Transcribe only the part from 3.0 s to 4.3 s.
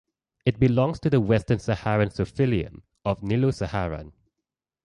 of Nilo-Saharan.